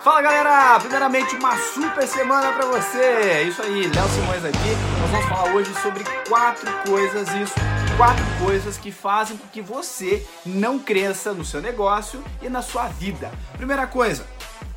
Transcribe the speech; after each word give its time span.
Fala 0.00 0.22
galera, 0.22 0.78
primeiramente 0.78 1.34
uma 1.34 1.56
super 1.56 2.06
semana 2.06 2.52
pra 2.52 2.66
você. 2.66 3.42
Isso 3.48 3.60
aí, 3.60 3.88
Léo 3.88 4.08
Simões 4.08 4.44
aqui. 4.44 4.76
Nós 5.00 5.10
vamos 5.10 5.26
falar 5.26 5.52
hoje 5.52 5.74
sobre 5.82 6.04
quatro 6.28 6.72
coisas, 6.86 7.28
isso, 7.34 7.54
quatro 7.96 8.24
coisas 8.38 8.76
que 8.76 8.92
fazem 8.92 9.36
com 9.36 9.48
que 9.48 9.60
você 9.60 10.24
não 10.46 10.78
cresça 10.78 11.32
no 11.32 11.44
seu 11.44 11.60
negócio 11.60 12.22
e 12.40 12.48
na 12.48 12.62
sua 12.62 12.86
vida. 12.86 13.28
Primeira 13.56 13.88
coisa, 13.88 14.24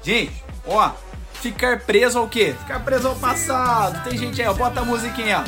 gente, 0.02 0.44
ó, 0.66 0.90
ficar 1.36 1.82
preso 1.82 2.18
ao 2.18 2.28
quê? 2.28 2.56
Ficar 2.60 2.80
preso 2.84 3.08
ao 3.08 3.16
passado. 3.16 4.04
Tem 4.04 4.18
gente 4.18 4.42
aí, 4.42 4.48
ó, 4.48 4.54
bota 4.54 4.80
a 4.80 4.86
musiquinha, 4.86 5.44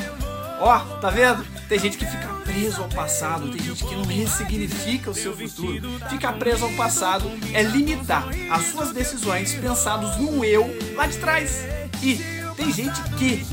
ó, 0.59 0.79
tá 1.01 1.09
vendo? 1.09 1.43
Tem 1.67 1.79
gente 1.79 1.97
que 1.97 2.05
fica 2.05 2.32
preso 2.53 2.83
ao 2.83 2.89
passado, 2.89 3.49
tem 3.49 3.61
gente 3.61 3.83
que 3.83 3.95
não 3.95 4.03
ressignifica 4.03 5.09
o 5.09 5.13
seu 5.13 5.35
futuro. 5.35 5.99
Ficar 6.09 6.33
preso 6.33 6.65
ao 6.65 6.71
passado 6.73 7.29
é 7.51 7.63
limitar 7.63 8.27
as 8.51 8.67
suas 8.67 8.91
decisões 8.91 9.53
pensados 9.55 10.17
no 10.17 10.45
eu 10.45 10.69
lá 10.95 11.07
de 11.07 11.17
trás. 11.17 11.65
E 12.01 12.19
tem 12.55 12.71
gente 12.71 13.01
que 13.17 13.43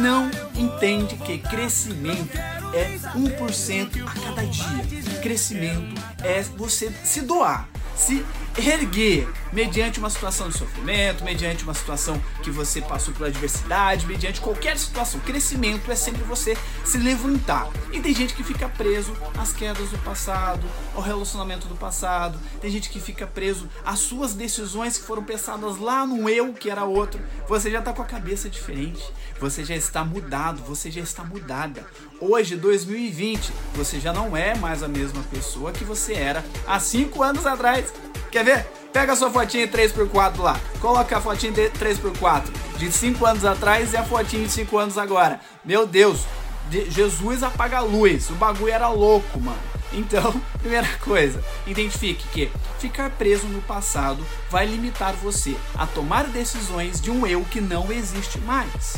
não 0.00 0.30
entende 0.54 1.16
que 1.16 1.38
crescimento 1.38 2.36
é 2.74 2.98
1% 3.16 4.06
a 4.06 4.20
cada 4.20 4.46
dia. 4.46 5.20
Crescimento 5.22 6.00
é 6.22 6.42
você 6.42 6.92
se 7.02 7.22
doar 7.22 7.68
se 7.96 8.24
erguer 8.56 9.28
mediante 9.52 9.98
uma 9.98 10.10
situação 10.10 10.48
de 10.48 10.58
sofrimento, 10.58 11.24
mediante 11.24 11.64
uma 11.64 11.74
situação 11.74 12.20
que 12.42 12.50
você 12.50 12.80
passou 12.80 13.14
pela 13.14 13.28
adversidade, 13.28 14.06
mediante 14.06 14.40
qualquer 14.40 14.76
situação. 14.78 15.20
Crescimento 15.20 15.90
é 15.90 15.94
sempre 15.94 16.22
você 16.24 16.56
se 16.84 16.98
levantar. 16.98 17.68
E 17.92 18.00
tem 18.00 18.12
gente 18.14 18.34
que 18.34 18.42
fica 18.42 18.68
preso 18.68 19.16
às 19.38 19.52
quedas 19.52 19.90
do 19.90 19.98
passado, 19.98 20.66
ao 20.94 21.02
relacionamento 21.02 21.68
do 21.68 21.76
passado. 21.76 22.38
Tem 22.60 22.70
gente 22.70 22.90
que 22.90 23.00
fica 23.00 23.26
preso 23.26 23.68
às 23.84 24.00
suas 24.00 24.34
decisões 24.34 24.98
que 24.98 25.04
foram 25.04 25.22
pensadas 25.22 25.78
lá 25.78 26.06
no 26.06 26.28
eu 26.28 26.52
que 26.52 26.70
era 26.70 26.84
outro. 26.84 27.20
Você 27.48 27.70
já 27.70 27.78
está 27.78 27.92
com 27.92 28.02
a 28.02 28.06
cabeça 28.06 28.50
diferente. 28.50 29.02
Você 29.40 29.64
já 29.64 29.74
está 29.74 30.04
mudado, 30.04 30.62
você 30.62 30.90
já 30.90 31.00
está 31.00 31.24
mudada. 31.24 31.86
Hoje, 32.20 32.56
2020, 32.56 33.52
você 33.74 34.00
já 34.00 34.12
não 34.12 34.36
é 34.36 34.56
mais 34.56 34.82
a 34.82 34.88
mesma 34.88 35.22
pessoa 35.24 35.72
que 35.72 35.84
você 35.84 36.14
era 36.14 36.44
há 36.66 36.78
5 36.78 37.22
anos 37.22 37.44
atrás. 37.44 37.92
Quer 38.34 38.44
ver? 38.44 38.66
Pega 38.92 39.12
a 39.12 39.16
sua 39.16 39.30
fotinha 39.30 39.68
3x4 39.68 40.40
lá. 40.40 40.60
Coloca 40.80 41.16
a 41.16 41.20
fotinha 41.20 41.52
de 41.52 41.70
3x4 41.70 42.50
de 42.76 42.90
5 42.90 43.24
anos 43.24 43.44
atrás 43.44 43.92
e 43.92 43.96
a 43.96 44.02
fotinha 44.02 44.44
de 44.44 44.50
5 44.50 44.76
anos 44.76 44.98
agora. 44.98 45.38
Meu 45.64 45.86
Deus, 45.86 46.22
Jesus 46.68 47.44
apaga 47.44 47.76
a 47.76 47.80
luz. 47.80 48.30
O 48.30 48.32
bagulho 48.32 48.72
era 48.72 48.88
louco, 48.88 49.40
mano. 49.40 49.62
Então, 49.92 50.34
primeira 50.58 50.88
coisa, 51.04 51.40
identifique 51.64 52.26
que 52.32 52.50
ficar 52.80 53.08
preso 53.10 53.46
no 53.46 53.62
passado 53.62 54.26
vai 54.50 54.66
limitar 54.66 55.12
você 55.12 55.56
a 55.76 55.86
tomar 55.86 56.24
decisões 56.24 57.00
de 57.00 57.12
um 57.12 57.24
eu 57.24 57.44
que 57.44 57.60
não 57.60 57.92
existe 57.92 58.40
mais. 58.40 58.96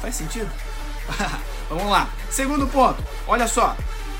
Faz 0.00 0.14
sentido? 0.14 0.52
Vamos 1.68 1.90
lá. 1.90 2.08
Segundo 2.30 2.68
ponto, 2.68 3.02
olha 3.26 3.48
só. 3.48 3.76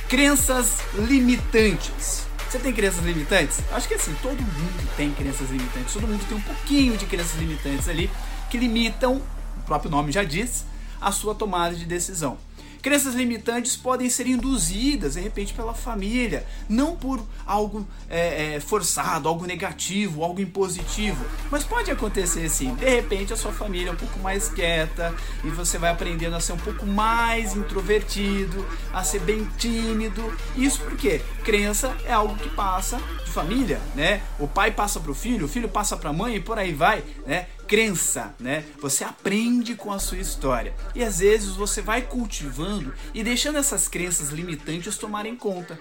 Crenças 0.08 0.78
limitantes. 0.96 2.27
Você 2.48 2.58
tem 2.58 2.72
crenças 2.72 3.04
limitantes? 3.04 3.60
Acho 3.70 3.86
que 3.86 3.94
assim, 3.94 4.14
todo 4.22 4.40
mundo 4.40 4.96
tem 4.96 5.12
crenças 5.12 5.50
limitantes. 5.50 5.92
Todo 5.92 6.06
mundo 6.06 6.26
tem 6.26 6.38
um 6.38 6.40
pouquinho 6.40 6.96
de 6.96 7.04
crenças 7.04 7.38
limitantes 7.38 7.86
ali 7.88 8.10
que 8.48 8.56
limitam, 8.56 9.20
o 9.58 9.62
próprio 9.66 9.90
nome 9.90 10.10
já 10.10 10.24
diz, 10.24 10.64
a 10.98 11.12
sua 11.12 11.34
tomada 11.34 11.74
de 11.74 11.84
decisão. 11.84 12.38
Crenças 12.82 13.14
limitantes 13.14 13.76
podem 13.76 14.08
ser 14.08 14.26
induzidas, 14.26 15.14
de 15.14 15.20
repente, 15.20 15.52
pela 15.52 15.74
família, 15.74 16.46
não 16.68 16.96
por 16.96 17.20
algo 17.46 17.86
é, 18.08 18.54
é, 18.54 18.60
forçado, 18.60 19.28
algo 19.28 19.46
negativo, 19.46 20.22
algo 20.22 20.40
impositivo, 20.40 21.24
mas 21.50 21.64
pode 21.64 21.90
acontecer 21.90 22.48
sim. 22.48 22.74
De 22.74 22.88
repente, 22.88 23.32
a 23.32 23.36
sua 23.36 23.52
família 23.52 23.90
é 23.90 23.92
um 23.92 23.96
pouco 23.96 24.18
mais 24.20 24.48
quieta 24.48 25.14
e 25.44 25.48
você 25.48 25.78
vai 25.78 25.90
aprendendo 25.90 26.36
a 26.36 26.40
ser 26.40 26.52
um 26.52 26.58
pouco 26.58 26.86
mais 26.86 27.56
introvertido, 27.56 28.64
a 28.92 29.02
ser 29.02 29.20
bem 29.20 29.48
tímido. 29.58 30.32
Isso 30.56 30.80
porque 30.82 31.20
crença 31.44 31.96
é 32.04 32.12
algo 32.12 32.36
que 32.36 32.48
passa 32.50 33.00
de 33.24 33.30
família, 33.30 33.80
né? 33.94 34.22
O 34.38 34.46
pai 34.46 34.70
passa 34.70 35.00
para 35.00 35.10
o 35.10 35.14
filho, 35.14 35.46
o 35.46 35.48
filho 35.48 35.68
passa 35.68 35.96
para 35.96 36.10
a 36.10 36.12
mãe 36.12 36.36
e 36.36 36.40
por 36.40 36.58
aí 36.58 36.72
vai, 36.72 37.04
né? 37.26 37.46
Crença, 37.68 38.34
né? 38.40 38.64
Você 38.80 39.04
aprende 39.04 39.74
com 39.74 39.92
a 39.92 39.98
sua 39.98 40.16
história. 40.16 40.74
E 40.94 41.04
às 41.04 41.18
vezes 41.18 41.54
você 41.54 41.82
vai 41.82 42.02
cultivando 42.02 42.92
e 43.12 43.22
deixando 43.22 43.58
essas 43.58 43.86
crenças 43.86 44.30
limitantes 44.30 44.96
tomarem 44.96 45.36
conta. 45.36 45.78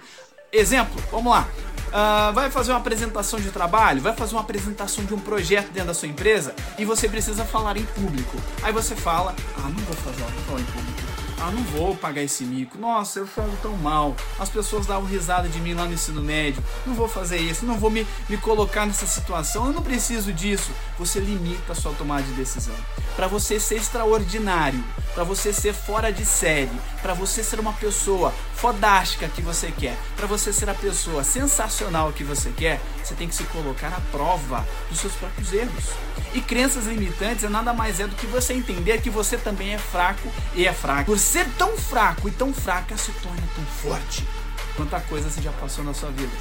Exemplo, 0.52 1.02
vamos 1.09 1.31
lá. 1.31 1.48
Uh, 1.88 2.34
vai 2.34 2.52
fazer 2.52 2.72
uma 2.72 2.80
apresentação 2.80 3.40
de 3.40 3.50
trabalho, 3.50 4.02
vai 4.02 4.14
fazer 4.14 4.36
uma 4.36 4.42
apresentação 4.42 5.06
de 5.06 5.14
um 5.14 5.20
projeto 5.20 5.72
dentro 5.72 5.88
da 5.88 5.94
sua 5.94 6.08
empresa 6.08 6.53
e 6.78 6.84
você 6.84 7.08
precisa 7.08 7.46
falar 7.46 7.78
em 7.78 7.86
público. 7.86 8.38
Aí 8.62 8.74
você 8.74 8.96
fala, 8.96 9.34
ah, 9.58 9.69
não 9.69 9.84
vou 9.86 9.96
fazer, 9.96 10.22
vou 10.22 10.44
falar 10.44 10.59
em 10.59 10.66
público 10.66 11.06
ah, 11.40 11.52
não 11.52 11.64
vou 11.64 11.96
pagar 11.96 12.24
esse 12.24 12.44
mico. 12.44 12.78
Nossa, 12.78 13.20
eu 13.20 13.28
falo 13.28 13.56
tão 13.62 13.78
mal. 13.78 14.16
As 14.40 14.50
pessoas 14.50 14.86
davam 14.88 15.08
risada 15.08 15.48
de 15.48 15.59
mim 15.62 15.74
lá 15.74 15.86
no 15.86 15.94
ensino 15.94 16.22
médio. 16.22 16.64
Não 16.86 16.96
vou 16.96 17.08
fazer 17.08 17.38
isso, 17.38 17.66
não 17.66 17.78
vou 17.78 17.92
me, 17.92 18.08
me 18.28 18.38
colocar 18.38 18.86
nessa 18.86 19.06
situação. 19.06 19.68
Eu 19.68 19.74
não 19.74 19.84
preciso 19.84 20.34
disso. 20.34 20.72
Você 20.98 21.20
limita 21.20 21.74
a 21.74 21.75
sua 21.75 21.94
tomada 21.94 22.24
de 22.24 22.34
decisão. 22.34 22.75
Para 23.16 23.28
você 23.28 23.59
ser 23.59 23.75
extraordinário, 23.75 24.84
para 25.14 25.24
você 25.24 25.53
ser 25.53 25.74
fora 25.74 26.12
de 26.12 26.25
série, 26.25 26.70
para 27.02 27.14
você 27.14 27.44
ser 27.44 27.59
uma 27.59 27.74
pessoa 27.74 28.34
fodástica 28.57 29.28
que 29.28 29.41
você 29.41 29.72
quer, 29.72 29.95
para 30.16 30.25
você 30.25 30.51
ser 30.51 30.68
a 30.68 30.73
pessoa 30.73 31.23
sensacional 31.23 32.12
que 32.12 32.23
você 32.23 32.50
quer, 32.50 32.81
você 33.03 33.13
tem 33.13 33.28
que 33.28 33.35
se 33.35 33.44
colocar 33.45 33.90
à 33.90 34.01
prova 34.12 34.68
dos 34.90 35.00
seus 35.00 35.13
próprios 35.13 35.53
erros. 35.53 35.85
E 36.34 36.41
crenças 36.41 36.85
limitantes 36.88 37.44
é 37.44 37.50
nada 37.50 37.72
mais 37.72 38.00
é 38.00 38.07
do 38.07 38.16
que 38.16 38.25
você 38.25 38.53
entender 38.53 39.00
que 39.00 39.12
você 39.12 39.38
também 39.38 39.75
é 39.75 39.78
fraco 39.78 40.28
e 40.56 40.66
é 40.66 40.73
fraco. 40.73 41.06
Por 41.06 41.19
ser 41.19 41.47
tão 41.57 41.78
fraco 41.78 42.28
e 42.28 42.31
tão 42.31 42.51
fraca, 42.51 42.97
se 42.97 43.12
torna 43.13 43.44
tão 43.56 43.63
forte. 43.66 44.28
Quanta 44.75 45.00
coisa 45.01 45.29
você 45.29 45.41
já 45.41 45.51
passou 45.51 45.84
na 45.84 45.94
sua 45.94 46.09
vida. 46.09 46.31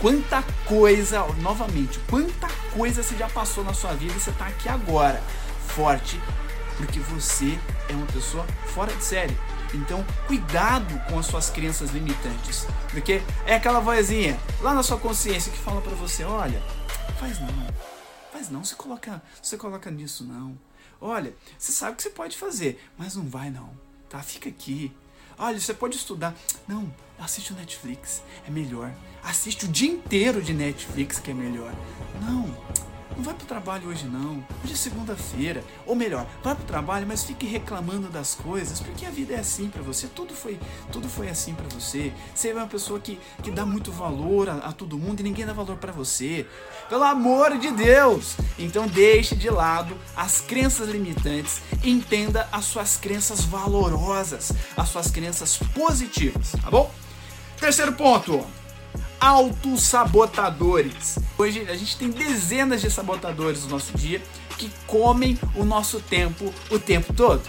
Quanta 0.00 0.42
coisa, 0.64 1.26
novamente, 1.40 1.98
quanta 2.08 2.48
coisa 2.72 3.02
você 3.02 3.14
já 3.16 3.28
passou 3.28 3.62
na 3.62 3.74
sua 3.74 3.92
vida 3.92 4.14
e 4.16 4.20
você 4.20 4.30
está 4.30 4.46
aqui 4.46 4.68
agora, 4.68 5.22
forte, 5.66 6.20
porque 6.76 7.00
você 7.00 7.58
é 7.88 7.92
uma 7.92 8.06
pessoa 8.06 8.46
fora 8.66 8.92
de 8.92 9.04
série. 9.04 9.36
Então, 9.74 10.04
cuidado 10.26 10.98
com 11.08 11.18
as 11.18 11.26
suas 11.26 11.50
crenças 11.50 11.90
limitantes, 11.90 12.66
porque 12.90 13.20
é 13.46 13.54
aquela 13.54 13.80
vozinha 13.80 14.38
lá 14.60 14.74
na 14.74 14.82
sua 14.82 14.98
consciência 14.98 15.52
que 15.52 15.58
fala 15.58 15.80
para 15.80 15.94
você, 15.94 16.24
olha, 16.24 16.62
faz 17.18 17.38
não, 17.38 17.66
faz 18.32 18.48
não, 18.48 18.64
você 18.64 18.74
coloca, 18.74 19.22
você 19.42 19.56
coloca 19.56 19.90
nisso 19.90 20.24
não. 20.24 20.58
Olha, 21.00 21.34
você 21.58 21.70
sabe 21.70 21.96
que 21.96 22.02
você 22.02 22.10
pode 22.10 22.36
fazer, 22.36 22.82
mas 22.96 23.14
não 23.14 23.24
vai 23.28 23.50
não, 23.50 23.70
tá? 24.08 24.20
Fica 24.20 24.48
aqui. 24.48 24.92
Olha, 25.38 25.60
você 25.60 25.72
pode 25.72 25.96
estudar. 25.96 26.34
Não, 26.66 26.92
assiste 27.18 27.52
o 27.52 27.56
Netflix, 27.56 28.22
é 28.46 28.50
melhor. 28.50 28.92
Assiste 29.22 29.66
o 29.66 29.68
dia 29.68 29.90
inteiro 29.90 30.42
de 30.42 30.52
Netflix 30.52 31.20
que 31.20 31.30
é 31.30 31.34
melhor. 31.34 31.72
Não, 32.20 32.46
não 33.16 33.24
vai 33.24 33.34
pro 33.34 33.46
trabalho 33.46 33.88
hoje 33.88 34.06
não. 34.06 34.44
Hoje 34.62 34.74
é 34.74 34.76
segunda-feira. 34.76 35.64
Ou 35.86 35.94
melhor, 35.94 36.26
vai 36.42 36.54
pro 36.54 36.64
trabalho, 36.64 37.06
mas 37.06 37.24
fique 37.24 37.46
reclamando 37.46 38.08
das 38.08 38.34
coisas, 38.34 38.80
porque 38.80 39.06
a 39.06 39.10
vida 39.10 39.34
é 39.34 39.40
assim 39.40 39.68
para 39.68 39.82
você. 39.82 40.06
Tudo 40.06 40.34
foi, 40.34 40.58
tudo 40.92 41.08
foi 41.08 41.28
assim 41.28 41.54
para 41.54 41.68
você. 41.68 42.12
Você 42.34 42.50
é 42.50 42.54
uma 42.54 42.66
pessoa 42.66 43.00
que, 43.00 43.18
que 43.42 43.50
dá 43.50 43.64
muito 43.64 43.90
valor 43.90 44.48
a, 44.48 44.54
a 44.56 44.72
todo 44.72 44.98
mundo 44.98 45.20
e 45.20 45.22
ninguém 45.22 45.46
dá 45.46 45.52
valor 45.52 45.76
para 45.76 45.92
você. 45.92 46.46
Pelo 46.88 47.04
amor 47.04 47.58
de 47.58 47.70
Deus! 47.70 48.36
Então 48.58 48.86
deixe 48.86 49.34
de 49.34 49.50
lado 49.50 49.96
as 50.16 50.40
crenças 50.40 50.88
limitantes, 50.88 51.60
entenda 51.82 52.48
as 52.52 52.64
suas 52.64 52.96
crenças 52.96 53.42
valorosas, 53.42 54.52
as 54.76 54.88
suas 54.88 55.10
crenças 55.10 55.56
positivas, 55.74 56.52
tá 56.62 56.70
bom? 56.70 56.92
Terceiro 57.58 57.92
ponto 57.92 58.46
autossabotadores. 59.20 61.18
Hoje 61.36 61.66
a 61.68 61.76
gente 61.76 61.96
tem 61.96 62.10
dezenas 62.10 62.80
de 62.80 62.90
sabotadores 62.90 63.64
no 63.64 63.70
nosso 63.70 63.96
dia 63.96 64.22
que 64.56 64.70
comem 64.86 65.38
o 65.54 65.64
nosso 65.64 66.00
tempo 66.00 66.52
o 66.70 66.78
tempo 66.78 67.12
todo. 67.12 67.42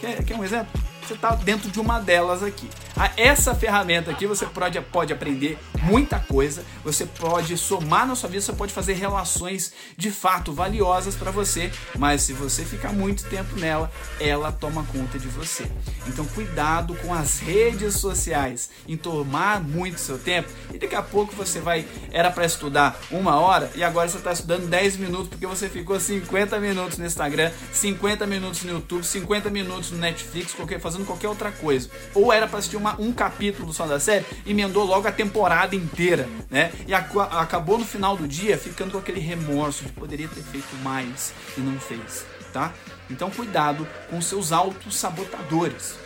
Quer, 0.00 0.24
quer 0.24 0.36
um 0.36 0.44
exemplo? 0.44 0.87
Você 1.08 1.14
está 1.14 1.34
dentro 1.34 1.70
de 1.70 1.80
uma 1.80 1.98
delas 1.98 2.42
aqui. 2.42 2.68
Essa 3.16 3.54
ferramenta 3.54 4.10
aqui 4.10 4.26
você 4.26 4.44
pode, 4.44 4.78
pode 4.82 5.10
aprender 5.10 5.56
muita 5.82 6.18
coisa, 6.18 6.62
você 6.84 7.06
pode 7.06 7.56
somar 7.56 8.06
na 8.06 8.14
sua 8.14 8.28
vida, 8.28 8.42
você 8.42 8.52
pode 8.52 8.74
fazer 8.74 8.92
relações 8.92 9.72
de 9.96 10.10
fato 10.10 10.52
valiosas 10.52 11.14
para 11.14 11.30
você, 11.30 11.72
mas 11.96 12.22
se 12.22 12.34
você 12.34 12.62
ficar 12.62 12.92
muito 12.92 13.24
tempo 13.24 13.56
nela, 13.56 13.90
ela 14.20 14.52
toma 14.52 14.84
conta 14.84 15.18
de 15.18 15.28
você. 15.28 15.70
Então 16.06 16.26
cuidado 16.26 16.94
com 16.96 17.14
as 17.14 17.38
redes 17.38 17.94
sociais 17.94 18.68
em 18.86 18.96
tomar 18.96 19.62
muito 19.62 20.00
seu 20.00 20.18
tempo 20.18 20.50
e 20.74 20.78
daqui 20.78 20.94
a 20.94 21.02
pouco 21.02 21.34
você 21.34 21.58
vai, 21.60 21.86
era 22.10 22.30
para 22.30 22.44
estudar 22.44 23.00
uma 23.10 23.40
hora 23.40 23.70
e 23.74 23.82
agora 23.82 24.08
você 24.08 24.18
está 24.18 24.32
estudando 24.32 24.68
10 24.68 24.96
minutos 24.98 25.28
porque 25.28 25.46
você 25.46 25.70
ficou 25.70 25.98
50 25.98 26.58
minutos 26.58 26.98
no 26.98 27.06
Instagram, 27.06 27.50
50 27.72 28.26
minutos 28.26 28.62
no 28.64 28.72
YouTube, 28.72 29.06
50 29.06 29.48
minutos 29.48 29.90
no 29.90 29.98
Netflix, 29.98 30.52
qualquer, 30.52 30.80
fazendo 30.80 30.97
qualquer 31.04 31.28
outra 31.28 31.50
coisa. 31.50 31.90
Ou 32.14 32.32
era 32.32 32.46
para 32.46 32.58
assistir 32.58 32.76
uma, 32.76 33.00
um 33.00 33.12
capítulo 33.12 33.72
só 33.72 33.86
da 33.86 34.00
série, 34.00 34.24
emendou 34.46 34.84
logo 34.84 35.06
a 35.06 35.12
temporada 35.12 35.74
inteira, 35.74 36.28
né? 36.50 36.72
E 36.86 36.94
a, 36.94 36.98
acabou 36.98 37.78
no 37.78 37.84
final 37.84 38.16
do 38.16 38.26
dia 38.26 38.58
ficando 38.58 38.92
com 38.92 38.98
aquele 38.98 39.20
remorso 39.20 39.84
de 39.84 39.92
poderia 39.92 40.28
ter 40.28 40.42
feito 40.42 40.74
mais 40.82 41.32
e 41.56 41.60
não 41.60 41.78
fez, 41.78 42.24
tá? 42.52 42.72
Então 43.10 43.30
cuidado 43.30 43.86
com 44.10 44.20
seus 44.20 44.52
autos 44.52 44.96
sabotadores. 44.96 45.96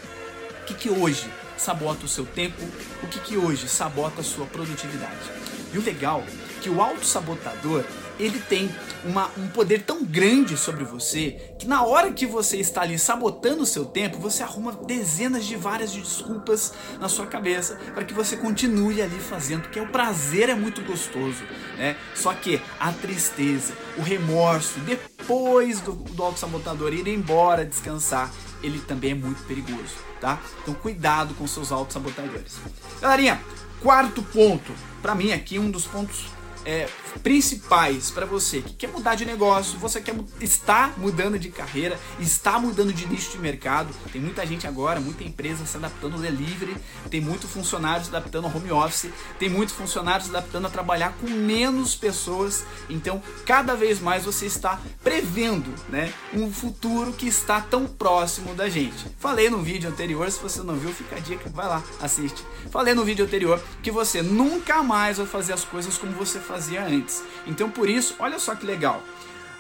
O 0.63 0.65
que, 0.65 0.75
que 0.75 0.91
hoje 0.91 1.29
sabota 1.57 2.05
o 2.05 2.09
seu 2.09 2.25
tempo? 2.25 2.63
O 3.03 3.07
que, 3.09 3.19
que 3.21 3.37
hoje 3.37 3.69
sabota 3.69 4.21
a 4.21 4.25
sua 4.25 4.47
produtividade? 4.47 5.31
E 5.73 5.79
o 5.79 5.83
legal 5.83 6.23
é 6.29 6.61
que 6.61 6.71
o 6.71 6.81
auto-sabotador 6.81 7.85
ele 8.19 8.39
tem 8.41 8.71
uma, 9.05 9.31
um 9.37 9.49
poder 9.49 9.83
tão 9.83 10.05
grande 10.05 10.57
sobre 10.57 10.85
você 10.85 11.55
que 11.59 11.67
na 11.67 11.85
hora 11.85 12.13
que 12.13 12.27
você 12.27 12.59
está 12.59 12.83
ali 12.83 12.99
sabotando 12.99 13.63
o 13.63 13.67
seu 13.67 13.85
tempo, 13.85 14.19
você 14.19 14.43
arruma 14.43 14.73
dezenas 14.73 15.45
de 15.45 15.57
várias 15.57 15.93
desculpas 15.93 16.73
na 17.01 17.09
sua 17.09 17.27
cabeça 17.27 17.79
para 17.95 18.05
que 18.05 18.15
você 18.15 18.37
continue 18.37 19.01
ali 19.01 19.19
fazendo, 19.19 19.63
porque 19.63 19.81
o 19.81 19.89
prazer 19.89 20.49
é 20.49 20.55
muito 20.55 20.83
gostoso, 20.83 21.43
né? 21.77 21.97
Só 22.15 22.33
que 22.35 22.61
a 22.79 22.93
tristeza, 22.93 23.75
o 23.97 24.03
remorso, 24.03 24.79
depois 24.81 25.81
do, 25.81 25.93
do 25.93 26.23
auto-sabotador 26.23 26.93
ir 26.93 27.09
embora, 27.09 27.65
descansar, 27.65 28.31
ele 28.63 28.81
também 28.81 29.13
é 29.13 29.15
muito 29.15 29.43
perigoso, 29.45 29.97
tá? 30.21 30.41
Então 30.63 30.75
cuidado 30.75 31.35
com 31.35 31.47
seus 31.47 31.73
auto-sabotadores. 31.73 32.59
Galerinha, 33.01 33.41
quarto 33.81 34.23
ponto, 34.23 34.73
para 35.01 35.15
mim 35.15 35.33
aqui 35.33 35.59
um 35.59 35.71
dos 35.71 35.87
pontos 35.87 36.27
é, 36.65 36.89
principais 37.23 38.11
para 38.11 38.27
você 38.27 38.61
que 38.61 38.75
quer 38.75 38.89
mudar 38.89 39.15
de 39.15 39.25
negócio, 39.25 39.79
você 39.79 40.01
quer 40.01 40.15
está 40.41 40.93
mudando 40.97 41.39
de 41.39 41.51
carreira, 41.51 41.99
está 42.19 42.59
mudando 42.59 42.93
de 42.93 43.07
nicho 43.07 43.33
de 43.33 43.39
mercado. 43.39 43.93
Tem 44.13 44.21
muita 44.21 44.47
gente 44.47 44.67
agora, 44.67 45.01
muita 45.01 45.25
empresa 45.25 45.65
se 45.67 45.77
adaptando 45.77 46.15
ao 46.15 46.21
delivery, 46.21 46.77
tem 47.11 47.21
muito 47.21 47.47
funcionário 47.49 48.05
se 48.05 48.11
adaptando 48.11 48.47
ao 48.47 48.57
home 48.57 48.71
office, 48.71 49.11
tem 49.39 49.49
muito 49.49 49.73
funcionário 49.73 50.25
se 50.25 50.31
adaptando 50.31 50.67
a 50.67 50.71
trabalhar 50.71 51.15
com 51.21 51.29
menos 51.29 51.95
pessoas. 51.95 52.65
Então, 52.89 53.23
cada 53.47 53.75
vez 53.75 54.01
mais 54.01 54.25
você 54.25 54.47
está 54.47 54.81
prevendo, 55.03 55.73
né, 55.89 56.13
um 56.33 56.53
futuro 56.53 57.13
que 57.13 57.27
está 57.27 57.61
tão 57.61 57.87
próximo 57.87 58.55
da 58.55 58.69
gente. 58.69 59.07
Falei 59.19 59.51
no 59.51 59.63
vídeo 59.63 59.91
anterior, 59.91 60.31
se 60.31 60.41
você 60.41 60.63
não 60.63 60.77
viu, 60.77 60.93
fica 60.93 61.17
a 61.17 61.21
dica, 61.21 61.51
vai 61.51 61.67
lá, 61.67 61.83
assiste. 62.01 62.45
Falei 62.71 62.95
no 62.95 63.05
vídeo 63.05 63.25
anterior 63.25 63.63
que 63.83 63.91
você 63.91 64.23
nunca 64.23 64.83
mais 64.83 65.19
vai 65.19 65.27
fazer 65.27 65.53
as 65.53 65.65
coisas 65.65 65.97
como 65.99 66.13
você 66.13 66.39
fazia 66.53 66.85
antes. 66.85 67.23
Então, 67.47 67.71
por 67.71 67.89
isso, 67.89 68.15
olha 68.19 68.39
só 68.39 68.55
que 68.55 68.67
legal. 68.67 69.03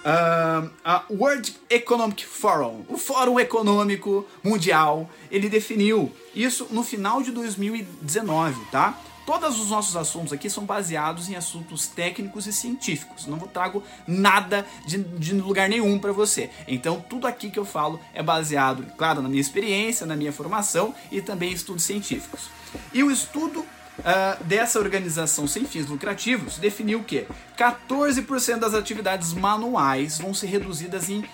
Uh, 0.04 0.68
a 0.84 1.04
World 1.08 1.56
Economic 1.70 2.26
Forum, 2.26 2.84
o 2.88 2.98
Fórum 2.98 3.40
Econômico 3.40 4.26
Mundial, 4.42 5.08
ele 5.30 5.48
definiu 5.48 6.12
isso 6.34 6.66
no 6.70 6.82
final 6.82 7.22
de 7.22 7.30
2019, 7.30 8.60
tá? 8.70 8.98
Todos 9.24 9.60
os 9.60 9.70
nossos 9.70 9.96
assuntos 9.96 10.32
aqui 10.32 10.50
são 10.50 10.64
baseados 10.64 11.30
em 11.30 11.36
assuntos 11.36 11.86
técnicos 11.86 12.46
e 12.48 12.52
científicos. 12.52 13.26
Não 13.26 13.38
trago 13.38 13.82
nada 14.06 14.66
de, 14.84 14.98
de 14.98 15.32
lugar 15.34 15.68
nenhum 15.68 15.98
para 15.98 16.10
você. 16.12 16.50
Então, 16.66 17.02
tudo 17.08 17.28
aqui 17.28 17.48
que 17.48 17.58
eu 17.58 17.64
falo 17.64 18.00
é 18.12 18.22
baseado, 18.22 18.84
claro, 18.98 19.22
na 19.22 19.28
minha 19.28 19.40
experiência, 19.40 20.04
na 20.04 20.16
minha 20.16 20.32
formação 20.32 20.92
e 21.10 21.22
também 21.22 21.52
em 21.52 21.54
estudos 21.54 21.84
científicos. 21.84 22.50
E 22.92 23.04
o 23.04 23.10
estudo 23.12 23.64
uh, 24.02 24.44
dessa 24.44 24.78
organização 24.78 25.46
sem 25.46 25.64
fins 25.64 25.86
lucrativos 25.86 26.58
definiu 26.58 27.02
que 27.02 27.26
14% 27.56 28.58
das 28.58 28.74
atividades 28.74 29.32
manuais 29.32 30.18
vão 30.18 30.34
ser 30.34 30.46
reduzidas 30.46 31.08
em, 31.08 31.24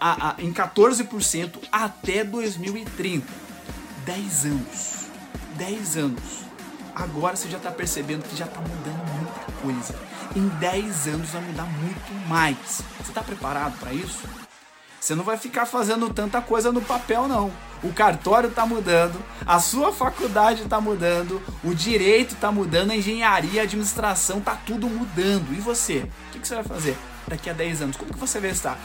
a, 0.00 0.30
a, 0.30 0.34
em 0.38 0.52
14% 0.52 1.58
até 1.70 2.24
2030. 2.24 3.26
10 4.04 4.44
anos. 4.46 5.06
10 5.56 5.96
anos. 5.96 6.44
Agora 6.94 7.36
você 7.36 7.48
já 7.48 7.56
está 7.56 7.70
percebendo 7.70 8.22
que 8.28 8.36
já 8.36 8.44
está 8.44 8.60
mudando 8.60 9.04
muita 9.18 9.52
coisa. 9.60 9.94
Em 10.36 10.46
10 10.58 11.08
anos 11.08 11.30
vai 11.30 11.42
mudar 11.42 11.64
muito 11.64 12.28
mais. 12.28 12.82
Você 12.98 13.10
está 13.10 13.22
preparado 13.22 13.78
para 13.78 13.92
isso? 13.92 14.43
Você 15.04 15.14
não 15.14 15.22
vai 15.22 15.36
ficar 15.36 15.66
fazendo 15.66 16.08
tanta 16.08 16.40
coisa 16.40 16.72
no 16.72 16.80
papel, 16.80 17.28
não 17.28 17.52
o 17.82 17.92
cartório 17.92 18.48
está 18.48 18.64
mudando, 18.64 19.22
a 19.44 19.60
sua 19.60 19.92
faculdade 19.92 20.62
está 20.62 20.80
mudando, 20.80 21.42
o 21.62 21.74
direito 21.74 22.32
está 22.32 22.50
mudando, 22.50 22.92
a 22.92 22.96
engenharia, 22.96 23.60
a 23.60 23.64
administração, 23.64 24.38
está 24.38 24.54
tudo 24.54 24.88
mudando. 24.88 25.52
E 25.52 25.60
você? 25.60 25.98
O 25.98 26.32
que, 26.32 26.38
que, 26.38 26.48
você 26.48 26.54
vai 26.54 26.64
fazer 26.64 26.96
daqui 27.28 27.50
a 27.50 27.52
10 27.52 27.82
anos? 27.82 27.96
Como 27.98 28.10
que 28.10 28.18
você 28.18 28.40
vai 28.40 28.48
estar? 28.48 28.78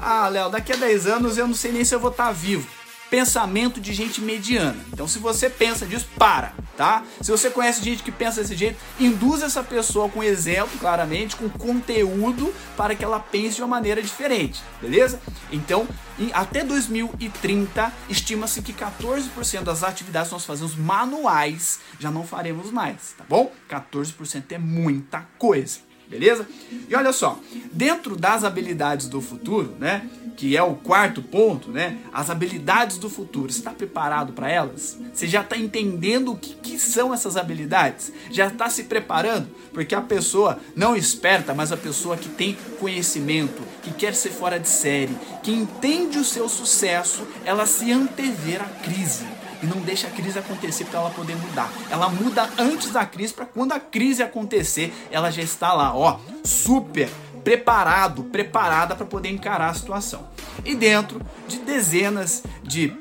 Ah, 0.00 0.28
Léo, 0.28 0.48
daqui 0.48 0.72
a 0.72 0.76
10 0.76 1.08
anos 1.08 1.36
eu 1.36 1.48
não 1.48 1.54
sei 1.56 1.72
nem 1.72 1.84
se 1.84 1.92
eu 1.92 1.98
vou 1.98 2.12
estar 2.12 2.30
vivo 2.30 2.68
pensamento 3.10 3.80
de 3.80 3.92
gente 3.92 4.20
mediana. 4.20 4.78
Então, 4.92 5.06
se 5.06 5.18
você 5.18 5.48
pensa 5.48 5.86
disso, 5.86 6.06
para, 6.18 6.52
tá? 6.76 7.02
Se 7.20 7.30
você 7.30 7.50
conhece 7.50 7.82
gente 7.82 8.02
que 8.02 8.12
pensa 8.12 8.40
desse 8.40 8.56
jeito, 8.56 8.78
induz 8.98 9.42
essa 9.42 9.62
pessoa 9.62 10.08
com 10.08 10.22
exemplo, 10.22 10.78
claramente, 10.78 11.36
com 11.36 11.48
conteúdo 11.48 12.52
para 12.76 12.94
que 12.94 13.04
ela 13.04 13.20
pense 13.20 13.56
de 13.56 13.62
uma 13.62 13.68
maneira 13.68 14.02
diferente, 14.02 14.62
beleza? 14.80 15.20
Então, 15.50 15.86
em, 16.18 16.30
até 16.32 16.64
2030, 16.64 17.92
estima-se 18.08 18.62
que 18.62 18.72
14% 18.72 19.62
das 19.62 19.82
atividades 19.82 20.28
que 20.28 20.34
nós 20.34 20.44
fazemos 20.44 20.74
manuais 20.74 21.80
já 21.98 22.10
não 22.10 22.26
faremos 22.26 22.70
mais, 22.70 23.14
tá 23.16 23.24
bom? 23.28 23.52
14% 23.68 24.52
é 24.52 24.58
muita 24.58 25.26
coisa 25.38 25.85
beleza? 26.08 26.46
E 26.88 26.94
olha 26.94 27.12
só, 27.12 27.38
dentro 27.72 28.16
das 28.16 28.44
habilidades 28.44 29.08
do 29.08 29.20
futuro, 29.20 29.74
né, 29.78 30.08
que 30.36 30.56
é 30.56 30.62
o 30.62 30.74
quarto 30.74 31.22
ponto, 31.22 31.70
né, 31.70 31.98
as 32.12 32.28
habilidades 32.28 32.98
do 32.98 33.08
futuro, 33.08 33.50
você 33.50 33.58
está 33.58 33.70
preparado 33.70 34.32
para 34.32 34.50
elas? 34.50 34.98
Você 35.12 35.26
já 35.26 35.40
está 35.40 35.56
entendendo 35.56 36.32
o 36.32 36.36
que, 36.36 36.54
que 36.54 36.78
são 36.78 37.12
essas 37.12 37.36
habilidades? 37.36 38.12
Já 38.30 38.48
está 38.48 38.68
se 38.68 38.84
preparando? 38.84 39.48
Porque 39.72 39.94
a 39.94 40.00
pessoa 40.00 40.58
não 40.74 40.94
esperta, 40.94 41.54
mas 41.54 41.72
a 41.72 41.76
pessoa 41.76 42.16
que 42.16 42.28
tem 42.28 42.56
conhecimento, 42.78 43.62
que 43.82 43.92
quer 43.92 44.14
ser 44.14 44.30
fora 44.30 44.60
de 44.60 44.68
série, 44.68 45.16
que 45.42 45.50
entende 45.50 46.18
o 46.18 46.24
seu 46.24 46.48
sucesso, 46.48 47.26
ela 47.44 47.66
se 47.66 47.90
antever 47.90 48.62
à 48.62 48.68
crise 48.82 49.24
e 49.62 49.66
não 49.66 49.80
deixa 49.80 50.06
a 50.06 50.10
crise 50.10 50.38
acontecer 50.38 50.84
para 50.84 51.00
ela 51.00 51.10
poder 51.10 51.36
mudar. 51.36 51.70
Ela 51.90 52.08
muda 52.08 52.48
antes 52.58 52.90
da 52.90 53.04
crise 53.04 53.32
para 53.32 53.46
quando 53.46 53.72
a 53.72 53.80
crise 53.80 54.22
acontecer, 54.22 54.92
ela 55.10 55.30
já 55.30 55.42
está 55.42 55.72
lá, 55.72 55.94
ó, 55.96 56.18
super 56.44 57.08
preparado, 57.44 58.24
preparada 58.24 58.96
para 58.96 59.06
poder 59.06 59.30
encarar 59.30 59.70
a 59.70 59.74
situação. 59.74 60.28
E 60.64 60.74
dentro 60.74 61.20
de 61.46 61.58
dezenas 61.58 62.42
de, 62.62 62.92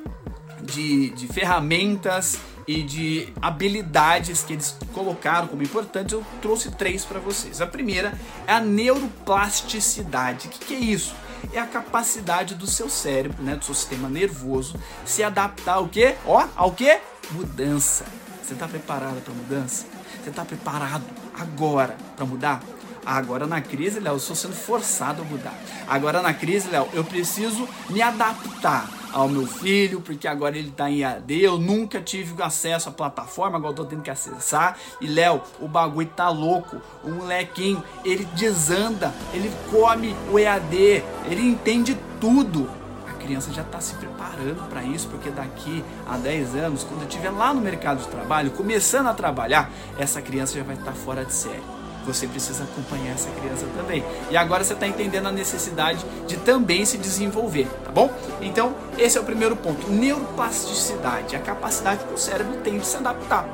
de, 0.61 1.09
de 1.09 1.27
ferramentas 1.27 2.37
e 2.67 2.83
de 2.83 3.33
habilidades 3.41 4.43
que 4.43 4.53
eles 4.53 4.77
colocaram 4.93 5.47
como 5.47 5.63
importantes, 5.63 6.13
eu 6.13 6.23
trouxe 6.41 6.71
três 6.71 7.03
para 7.03 7.19
vocês. 7.19 7.61
A 7.61 7.67
primeira 7.67 8.13
é 8.45 8.53
a 8.53 8.59
neuroplasticidade. 8.59 10.47
O 10.47 10.49
que, 10.51 10.59
que 10.59 10.73
é 10.75 10.79
isso? 10.79 11.15
É 11.53 11.59
a 11.59 11.67
capacidade 11.67 12.55
do 12.55 12.67
seu 12.67 12.89
cérebro, 12.89 13.43
né, 13.43 13.55
do 13.55 13.65
seu 13.65 13.75
sistema 13.75 14.09
nervoso, 14.09 14.79
se 15.05 15.23
adaptar 15.23 15.75
ao 15.75 15.87
quê? 15.87 16.15
Ó, 16.25 16.45
ao 16.55 16.71
quê? 16.71 16.99
Mudança. 17.31 18.05
Você 18.43 18.53
está 18.53 18.67
preparado 18.67 19.23
para 19.23 19.33
mudança? 19.33 19.85
Você 20.23 20.29
está 20.29 20.45
preparado 20.45 21.03
agora 21.37 21.97
para 22.15 22.25
mudar? 22.25 22.61
Agora 23.05 23.45
na 23.45 23.61
crise, 23.61 23.99
Léo, 23.99 24.13
eu 24.13 24.17
estou 24.17 24.35
sendo 24.35 24.55
forçado 24.55 25.21
a 25.21 25.25
mudar. 25.25 25.53
Agora 25.87 26.21
na 26.21 26.33
crise, 26.33 26.69
Léo, 26.69 26.89
eu 26.93 27.03
preciso 27.03 27.67
me 27.89 28.01
adaptar 28.01 28.89
ao 29.15 29.29
meu 29.29 29.47
filho, 29.47 30.01
porque 30.01 30.27
agora 30.27 30.57
ele 30.57 30.67
está 30.67 30.91
em 30.91 31.01
AD, 31.01 31.41
eu 31.41 31.57
nunca 31.57 32.01
tive 32.01 32.43
acesso 32.43 32.89
à 32.89 32.91
plataforma, 32.91 33.55
agora 33.57 33.71
estou 33.71 33.85
tendo 33.85 34.01
que 34.01 34.09
acessar. 34.09 34.77
E 34.99 35.07
Léo, 35.07 35.41
o 35.61 35.69
bagulho 35.69 36.09
tá 36.13 36.27
louco. 36.27 36.81
O 37.01 37.09
molequinho, 37.09 37.81
ele 38.03 38.25
desanda, 38.35 39.13
ele 39.33 39.49
come 39.71 40.13
o 40.29 40.37
EAD, 40.37 41.01
ele 41.29 41.47
entende 41.47 41.97
tudo. 42.19 42.69
A 43.07 43.13
criança 43.13 43.53
já 43.53 43.61
está 43.61 43.79
se 43.79 43.95
preparando 43.95 44.67
para 44.67 44.83
isso, 44.83 45.07
porque 45.07 45.29
daqui 45.29 45.81
a 46.05 46.17
10 46.17 46.55
anos, 46.55 46.83
quando 46.83 47.03
eu 47.03 47.07
estiver 47.07 47.29
lá 47.29 47.53
no 47.53 47.61
mercado 47.61 48.01
de 48.01 48.09
trabalho, 48.09 48.51
começando 48.51 49.07
a 49.07 49.13
trabalhar, 49.13 49.71
essa 49.97 50.21
criança 50.21 50.57
já 50.57 50.63
vai 50.63 50.75
estar 50.75 50.91
tá 50.91 50.93
fora 50.93 51.23
de 51.23 51.33
série 51.33 51.74
você 52.05 52.27
precisa 52.27 52.63
acompanhar 52.63 53.13
essa 53.13 53.29
criança 53.31 53.65
também. 53.75 54.03
E 54.29 54.37
agora 54.37 54.63
você 54.63 54.73
está 54.73 54.87
entendendo 54.87 55.27
a 55.27 55.31
necessidade 55.31 56.05
de 56.27 56.37
também 56.37 56.85
se 56.85 56.97
desenvolver, 56.97 57.67
tá 57.83 57.91
bom? 57.91 58.11
Então, 58.41 58.75
esse 58.97 59.17
é 59.17 59.21
o 59.21 59.23
primeiro 59.23 59.55
ponto. 59.55 59.89
Neuroplasticidade, 59.89 61.35
a 61.35 61.39
capacidade 61.39 62.03
que 62.03 62.13
o 62.13 62.17
cérebro 62.17 62.57
tem 62.57 62.77
de 62.77 62.85
se 62.85 62.97
adaptar. 62.97 63.45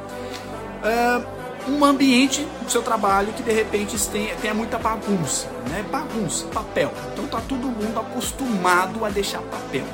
Uh, 0.83 1.41
um 1.67 1.85
ambiente 1.85 2.45
do 2.63 2.69
seu 2.69 2.81
trabalho 2.81 3.31
que 3.33 3.43
de 3.43 3.51
repente 3.51 3.97
tenha, 4.09 4.35
tenha 4.35 4.53
muita 4.53 4.77
bagunça, 4.79 5.47
né? 5.69 5.85
Bagunça, 5.91 6.45
papel. 6.47 6.91
Então 7.13 7.27
tá 7.27 7.39
todo 7.47 7.67
mundo 7.67 7.99
acostumado 7.99 9.05
a 9.05 9.09
deixar 9.09 9.41
papel. 9.43 9.85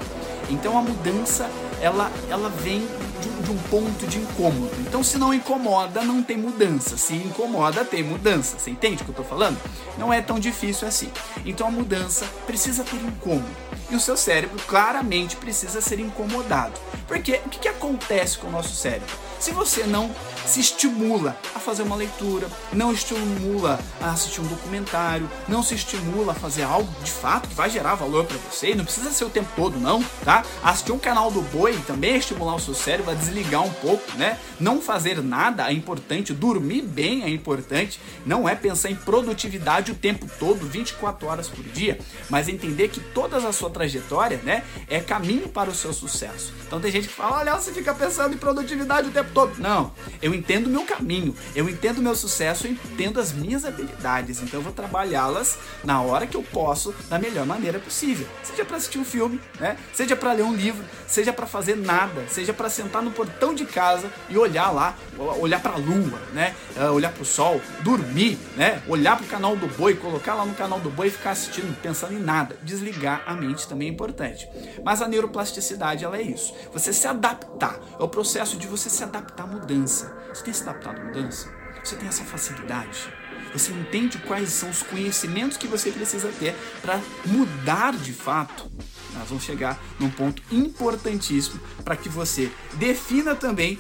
Então 0.50 0.78
a 0.78 0.82
mudança 0.82 1.50
ela, 1.82 2.12
ela 2.30 2.50
vem 2.50 2.88
de, 3.22 3.30
de, 3.30 3.52
um 3.52 3.58
ponto 3.70 4.08
de 4.08 4.18
incômodo. 4.18 4.72
Então, 4.80 5.04
se 5.04 5.18
não 5.18 5.34
incomoda, 5.34 6.02
não 6.04 6.24
tem 6.24 6.38
mudança. 6.38 6.98
Se 6.98 7.14
incomoda, 7.14 7.86
tem 7.86 8.04
mudança. 8.04 8.58
Você 8.58 8.72
entende 8.72 9.02
o 9.02 9.06
que 9.06 9.12
eu 9.12 9.14
estou 9.14 9.26
falando? 9.26 9.58
Não 9.98 10.14
é 10.14 10.22
tão 10.22 10.40
difícil 10.40 10.88
assim. 10.88 11.12
Então, 11.46 11.68
a 11.68 11.72
mudança 11.72 12.26
precisa 12.46 12.84
ter 12.84 12.98
incômodo. 12.98 13.56
E 13.90 13.96
o 13.96 14.00
seu 14.00 14.18
cérebro 14.18 14.60
claramente 14.68 15.36
precisa 15.36 15.82
ser 15.82 16.00
incomodado. 16.00 16.80
Porque 17.08 17.42
o 17.46 17.50
que, 17.50 17.60
que 17.60 17.68
acontece 17.68 18.38
com 18.38 18.48
o 18.48 18.52
nosso 18.52 18.76
cérebro? 18.76 19.27
Se 19.40 19.52
você 19.52 19.84
não 19.84 20.14
se 20.46 20.60
estimula 20.60 21.38
a 21.54 21.60
fazer 21.60 21.84
uma 21.84 21.96
leitura, 21.96 22.48
não 22.72 22.92
estimula 22.92 23.80
a 24.02 24.12
assistir 24.12 24.42
um 24.42 24.48
documentário, 24.48 25.30
não 25.48 25.62
se 25.62 25.76
estimula 25.76 26.32
a 26.32 26.36
fazer 26.36 26.64
algo 26.64 26.90
de 27.04 27.12
fato 27.12 27.50
que 27.50 27.56
vai 27.56 27.70
gerar 27.70 27.96
valor 27.96 28.26
para 28.26 28.38
você, 28.38 28.74
não 28.74 28.86
precisa 28.86 29.12
ser 29.12 29.26
o 29.26 29.30
tempo 29.30 29.50
todo 29.56 29.78
não, 29.80 30.02
tá? 30.24 30.44
Assistir 30.64 30.92
um 30.92 31.00
canal 31.00 31.30
do 31.32 31.42
Boi 31.42 31.78
também 31.86 32.14
é 32.14 32.18
estimular 32.18 32.56
o 32.56 32.60
seu 32.60 32.74
cérebro 32.74 33.12
a 33.12 33.16
desligar 33.16 33.64
um 33.64 33.74
pouco, 33.74 34.18
né? 34.18 34.38
Não 34.60 34.82
fazer 34.82 35.22
nada 35.22 35.70
é 35.70 35.74
importante, 35.74 36.34
dormir 36.34 36.82
bem 36.82 37.24
é 37.24 37.30
importante, 37.30 38.00
não 38.26 38.48
é 38.48 38.56
pensar 38.56 38.90
em 38.90 38.96
produtividade 38.96 39.92
o 39.92 39.96
tempo 39.96 40.28
todo, 40.40 40.66
24 40.66 41.28
horas 41.28 41.48
por 41.48 41.64
dia, 41.64 42.00
mas 42.30 42.48
entender 42.48 42.88
que 42.88 43.00
toda 43.00 43.38
a 43.38 43.54
sua 43.54 43.70
trajetória, 43.70 44.38
né, 44.44 44.64
é 44.88 45.00
caminho 45.00 45.50
para 45.50 45.70
o 45.70 45.76
seu 45.76 45.94
sucesso. 45.94 46.54
Então 46.66 46.80
tem 46.80 46.92
gente 46.92 47.08
que 47.08 47.14
fala, 47.14 47.40
olha, 47.40 47.56
você 47.56 47.72
fica 47.72 47.94
pensando 47.94 48.34
em 48.34 48.38
produtividade 48.38 49.10
o 49.10 49.12
tempo 49.12 49.27
todo. 49.34 49.60
Não, 49.60 49.92
eu 50.22 50.34
entendo 50.34 50.68
o 50.68 50.70
meu 50.70 50.86
caminho, 50.86 51.36
eu 51.56 51.70
entendo 51.70 52.00
o 52.00 52.02
meu 52.02 52.16
sucesso, 52.16 52.68
eu 52.68 52.72
entendo 52.72 53.20
as 53.20 53.32
minhas 53.32 53.66
habilidades, 53.66 54.42
então 54.42 54.60
eu 54.60 54.64
vou 54.64 54.74
trabalhá-las 54.74 55.58
na 55.84 56.02
hora 56.02 56.28
que 56.28 56.36
eu 56.36 56.44
posso, 56.44 56.94
da 57.10 57.20
melhor 57.20 57.46
maneira 57.46 57.80
possível. 57.80 58.28
Seja 58.44 58.66
para 58.66 58.78
assistir 58.78 59.00
um 59.00 59.06
filme, 59.06 59.40
né? 59.60 59.78
Seja 59.94 60.16
para 60.16 60.34
ler 60.34 60.44
um 60.44 60.54
livro, 60.54 60.84
seja 61.08 61.32
para 61.34 61.46
fazer 61.46 61.76
nada, 61.76 62.26
seja 62.30 62.54
para 62.54 62.70
sentar 62.70 63.02
no 63.02 63.12
portão 63.12 63.54
de 63.54 63.66
casa 63.66 64.12
e 64.30 64.38
olhar 64.38 64.72
lá, 64.72 64.96
olhar 65.40 65.62
para 65.62 65.74
a 65.74 65.78
lua, 65.78 66.20
né? 66.34 66.56
Ah, 66.76 66.92
olhar 66.92 67.12
para 67.12 67.24
o 67.24 67.26
sol, 67.26 67.62
dormir, 67.82 68.38
né? 68.56 68.82
Olhar 68.88 69.18
para 69.18 69.26
o 69.26 69.28
canal 69.28 69.56
do 69.56 69.68
boi, 69.68 69.96
colocar 69.96 70.36
lá 70.36 70.46
no 70.46 70.54
canal 70.54 70.80
do 70.80 70.90
boi 70.90 71.08
e 71.08 71.12
ficar 71.12 71.32
assistindo, 71.32 71.76
pensando 71.82 72.14
em 72.14 72.20
nada. 72.20 72.58
Desligar 72.64 73.24
a 73.26 73.34
mente 73.34 73.68
também 73.68 73.88
é 73.88 73.92
importante. 73.92 74.48
Mas 74.84 75.02
a 75.02 75.08
neuroplasticidade 75.08 76.04
ela 76.04 76.18
é 76.18 76.22
isso. 76.22 76.54
Você 76.74 76.94
se 76.94 77.08
adaptar, 77.08 77.80
é 78.00 78.04
o 78.04 78.08
processo 78.08 78.58
de 78.58 78.68
você 78.68 78.90
se 78.90 79.04
adaptar 79.04 79.17
à 79.38 79.46
mudança. 79.46 80.16
Você 80.34 80.44
tem 80.44 80.54
se 80.54 80.64
adaptado 80.64 81.02
à 81.02 81.04
mudança? 81.04 81.54
Você 81.84 81.96
tem 81.96 82.08
essa 82.08 82.24
facilidade? 82.24 83.14
Você 83.54 83.72
entende 83.72 84.18
quais 84.20 84.50
são 84.50 84.70
os 84.70 84.84
conhecimentos 84.84 85.58
que 85.58 85.68
você 85.68 85.92
precisa 85.92 86.30
ter 86.40 86.56
para 86.82 87.00
mudar 87.26 87.94
de 87.94 88.14
fato? 88.14 88.70
Nós 89.14 89.30
vamos 89.30 89.44
chegar 89.44 89.80
num 90.00 90.10
ponto 90.10 90.42
importantíssimo 90.52 91.60
para 91.84 91.96
que 91.96 92.10
você 92.10 92.52
defina 92.74 93.36
também 93.36 93.80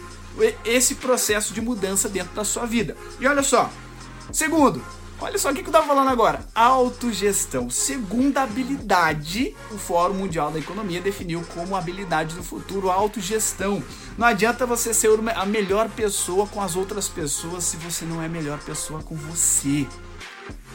esse 0.64 0.96
processo 0.96 1.54
de 1.54 1.62
mudança 1.62 2.08
dentro 2.08 2.34
da 2.34 2.44
sua 2.44 2.66
vida. 2.66 2.96
E 3.20 3.28
olha 3.28 3.44
só, 3.44 3.72
segundo, 4.32 4.84
Olha 5.20 5.38
só 5.40 5.50
o 5.50 5.54
que 5.54 5.62
eu 5.62 5.66
estava 5.66 5.88
falando 5.88 6.10
agora. 6.10 6.46
Autogestão. 6.54 7.72
Segunda 7.72 8.44
habilidade, 8.44 9.56
o 9.72 9.78
Fórum 9.78 10.14
Mundial 10.14 10.52
da 10.52 10.60
Economia 10.60 11.02
definiu 11.02 11.44
como 11.56 11.76
habilidade 11.76 12.36
do 12.36 12.44
futuro 12.44 12.92
autogestão. 12.92 13.82
Não 14.16 14.28
adianta 14.28 14.66
você 14.68 14.94
ser 14.94 15.10
a 15.36 15.46
melhor 15.46 15.90
pessoa 15.90 16.46
com 16.46 16.62
as 16.62 16.76
outras 16.76 17.10
pessoas 17.10 17.64
se 17.64 17.78
você 17.78 18.06
não 18.06 18.22
é 18.22 18.28
a 18.28 18.30
melhor 18.30 18.60
pessoa 18.60 19.02
com 19.02 19.16
você. 19.16 19.88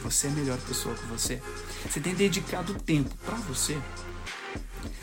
Você 0.03 0.27
é 0.27 0.29
a 0.29 0.33
melhor 0.33 0.57
pessoa 0.67 0.93
com 0.93 1.07
você. 1.07 1.41
Você 1.89 2.01
tem 2.01 2.13
dedicado 2.13 2.73
tempo 2.73 3.15
para 3.25 3.35
você. 3.35 3.77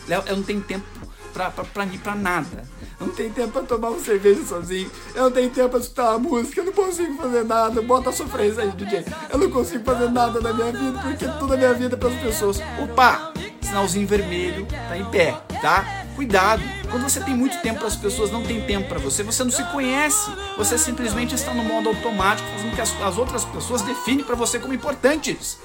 Léo, 0.06 0.22
eu 0.26 0.36
não 0.36 0.42
tenho 0.42 0.60
tempo 0.60 0.86
pra, 1.32 1.50
pra, 1.50 1.64
pra 1.64 2.14
nada. 2.14 2.68
Eu 3.00 3.06
não 3.06 3.14
tenho 3.14 3.32
tempo 3.32 3.48
pra 3.48 3.62
tomar 3.62 3.88
uma 3.88 3.98
cerveja 3.98 4.44
sozinho. 4.44 4.90
Eu 5.14 5.24
não 5.24 5.30
tenho 5.30 5.48
tempo 5.48 5.70
pra 5.70 5.78
escutar 5.78 6.10
uma 6.10 6.18
música. 6.18 6.60
Eu 6.60 6.66
não 6.66 6.72
consigo 6.72 7.16
fazer 7.16 7.44
nada. 7.44 7.80
Bota 7.80 8.10
a 8.10 8.12
sofrência 8.12 8.62
aí, 8.62 8.70
DJ. 8.72 9.06
Eu 9.32 9.38
não 9.38 9.50
consigo 9.50 9.82
fazer 9.82 10.10
nada 10.10 10.38
na 10.40 10.52
minha 10.52 10.70
vida 10.70 11.00
porque 11.02 11.26
toda 11.38 11.54
a 11.54 11.56
minha 11.56 11.72
vida 11.72 11.98
é 12.00 12.06
as 12.06 12.22
pessoas. 12.22 12.60
Opa! 12.78 13.32
Sinalzinho 13.62 14.06
vermelho 14.06 14.66
tá 14.66 14.98
em 14.98 15.04
pé, 15.06 15.32
tá? 15.62 16.04
Cuidado. 16.16 16.62
Quando 16.90 17.04
você 17.04 17.20
tem 17.20 17.34
muito 17.34 17.56
tempo 17.62 17.78
para 17.78 17.88
as 17.88 17.96
pessoas, 17.96 18.30
não 18.30 18.42
tem 18.42 18.60
tempo 18.66 18.88
para 18.88 18.98
você, 18.98 19.22
você 19.22 19.44
não 19.44 19.50
se 19.50 19.62
conhece. 19.70 20.30
Você 20.58 20.76
simplesmente 20.76 21.34
está 21.34 21.54
no 21.54 21.62
modo 21.62 21.88
automático, 21.88 22.48
fazendo 22.50 22.74
que 22.74 22.80
as, 22.80 23.00
as 23.00 23.16
outras 23.16 23.44
pessoas 23.44 23.80
definem 23.82 24.24
para 24.24 24.34
você 24.34 24.58
como 24.58 24.74
importantes. 24.74 25.56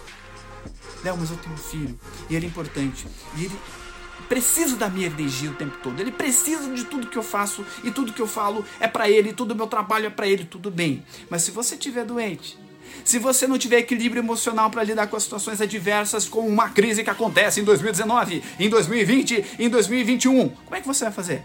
Léo, 1.04 1.18
mas 1.20 1.32
eu 1.32 1.38
tenho 1.38 1.56
um 1.56 1.58
filho 1.58 2.00
e 2.30 2.36
ele 2.36 2.46
é 2.46 2.50
importante. 2.50 3.08
E 3.36 3.46
ele 3.46 3.60
precisa 4.28 4.76
da 4.76 4.90
minha 4.90 5.08
energia 5.08 5.52
o 5.52 5.56
tempo 5.56 5.78
todo. 5.82 6.00
Ele 6.00 6.12
precisa 6.12 6.70
de 6.74 6.84
tudo 6.86 7.08
que 7.08 7.18
eu 7.18 7.24
faço 7.24 7.66
e 7.84 7.92
tudo 7.92 8.14
que 8.14 8.22
eu 8.22 8.28
falo 8.28 8.66
é 8.80 8.88
para 8.88 9.10
ele, 9.10 9.34
tudo 9.34 9.52
o 9.52 9.56
meu 9.56 9.68
trabalho 9.68 10.08
é 10.08 10.10
para 10.10 10.28
ele, 10.28 10.46
tudo 10.46 10.72
bem. 10.72 11.04
Mas 11.30 11.44
se 11.44 11.52
você 11.52 11.76
estiver 11.76 12.06
doente, 12.06 12.58
se 13.04 13.20
você 13.20 13.48
não 13.48 13.58
tiver 13.58 13.80
equilíbrio 13.80 14.22
emocional 14.22 14.70
para 14.70 14.84
lidar 14.84 15.08
com 15.08 15.16
as 15.16 15.24
situações 15.24 15.62
adversas, 15.62 16.28
como 16.28 16.48
uma 16.48 16.70
crise 16.70 17.04
que 17.04 17.10
acontece 17.10 17.60
em 17.60 17.64
2019, 17.64 18.44
em 18.60 18.70
2020, 18.70 19.46
em 19.60 19.70
2021, 19.70 20.50
como 20.50 20.76
é 20.76 20.82
que 20.82 20.88
você 20.88 21.06
vai 21.06 21.14
fazer? 21.14 21.44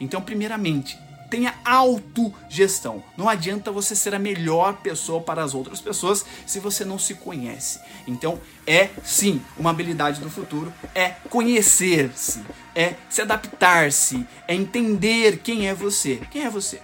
Então, 0.00 0.20
primeiramente, 0.20 0.96
tenha 1.30 1.54
autogestão. 1.64 3.02
Não 3.16 3.28
adianta 3.28 3.70
você 3.70 3.94
ser 3.94 4.14
a 4.14 4.18
melhor 4.18 4.78
pessoa 4.78 5.20
para 5.20 5.42
as 5.42 5.54
outras 5.54 5.80
pessoas 5.80 6.26
se 6.44 6.58
você 6.58 6.84
não 6.84 6.98
se 6.98 7.14
conhece. 7.14 7.80
Então, 8.06 8.40
é 8.66 8.90
sim 9.04 9.40
uma 9.56 9.70
habilidade 9.70 10.20
do 10.20 10.28
futuro, 10.28 10.72
é 10.94 11.10
conhecer-se, 11.30 12.42
é 12.74 12.94
se 13.08 13.22
adaptar-se, 13.22 14.26
é 14.48 14.54
entender 14.54 15.38
quem 15.38 15.68
é 15.68 15.74
você. 15.74 16.20
Quem 16.30 16.44
é 16.44 16.50
você? 16.50 16.80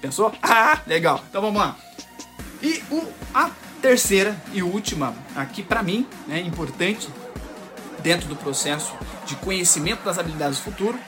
Pensou? 0.00 0.32
Ah, 0.42 0.80
legal. 0.86 1.22
Então 1.28 1.40
vamos 1.40 1.60
lá. 1.60 1.76
E 2.60 2.82
o, 2.90 3.06
a 3.32 3.50
terceira 3.80 4.36
e 4.52 4.62
última, 4.62 5.14
aqui 5.34 5.62
para 5.62 5.82
mim, 5.82 6.06
é 6.28 6.32
né, 6.32 6.40
importante 6.40 7.08
dentro 8.02 8.28
do 8.28 8.36
processo 8.36 8.92
de 9.26 9.36
conhecimento 9.36 10.02
das 10.02 10.18
habilidades 10.18 10.58
do 10.58 10.64
futuro, 10.64 10.98